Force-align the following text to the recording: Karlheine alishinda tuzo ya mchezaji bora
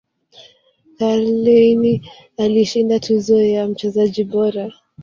Karlheine 0.97 2.01
alishinda 2.37 2.99
tuzo 2.99 3.41
ya 3.41 3.67
mchezaji 3.67 4.23
bora 4.23 4.71